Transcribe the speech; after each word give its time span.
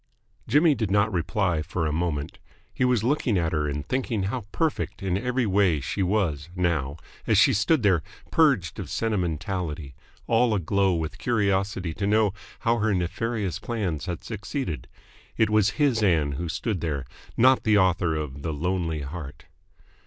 Jimmy 0.47 0.73
did 0.73 0.89
not 0.89 1.13
reply 1.13 1.61
for 1.61 1.85
a 1.85 1.91
moment. 1.93 2.39
He 2.73 2.83
was 2.83 3.03
looking 3.03 3.37
at 3.37 3.51
her 3.51 3.69
and 3.69 3.85
thinking 3.85 4.23
how 4.23 4.47
perfect 4.51 5.03
in 5.03 5.15
every 5.15 5.45
way 5.45 5.79
she 5.79 6.01
was 6.01 6.49
now, 6.55 6.97
as 7.27 7.37
she 7.37 7.53
stood 7.53 7.83
there 7.83 8.01
purged 8.31 8.79
of 8.79 8.89
sentimentality, 8.89 9.93
all 10.25 10.55
aglow 10.55 10.95
with 10.95 11.19
curiosity 11.19 11.93
to 11.93 12.07
know 12.07 12.33
how 12.61 12.79
her 12.79 12.95
nefarious 12.95 13.59
plans 13.59 14.07
had 14.07 14.23
succeeded. 14.23 14.87
It 15.37 15.51
was 15.51 15.69
his 15.77 16.01
Ann 16.01 16.31
who 16.31 16.49
stood 16.49 16.81
there, 16.81 17.05
not 17.37 17.61
the 17.61 17.77
author 17.77 18.15
of 18.15 18.41
"The 18.41 18.53
Lonely 18.53 19.01
Heart." 19.01 19.45